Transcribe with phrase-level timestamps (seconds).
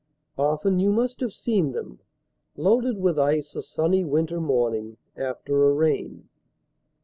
[0.39, 1.99] Often you must have seen them
[2.55, 6.27] Loaded with ice a sunny winter morning After a rain.